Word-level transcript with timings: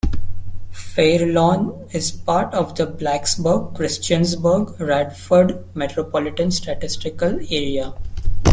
Fairlawn 0.71 1.87
is 1.91 2.09
part 2.09 2.55
of 2.55 2.73
the 2.73 2.87
Blacksburg-Christiansburg-Radford 2.87 5.63
Metropolitan 5.75 6.49
Statistical 6.49 7.37
Area. 7.51 7.93